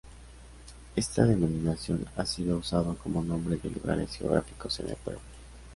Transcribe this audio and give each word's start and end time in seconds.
Esta 0.95 1.25
denominación 1.25 2.07
ha 2.15 2.25
sido 2.25 2.57
usado 2.57 2.95
como 2.97 3.21
nombre 3.21 3.57
de 3.57 3.69
lugares 3.69 4.15
geográficos 4.17 4.79
en 4.79 4.89
el 4.89 4.95
Perú. 4.95 5.19